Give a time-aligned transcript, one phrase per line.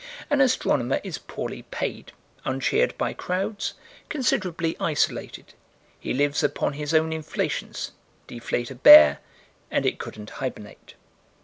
[0.31, 2.11] An astronomer is poorly paid,
[2.43, 3.75] uncheered by crowds,
[4.09, 5.53] considerably isolated:
[5.99, 7.91] he lives upon his own inflations:
[8.25, 9.19] deflate a bear
[9.69, 10.95] and it couldn't hibernate.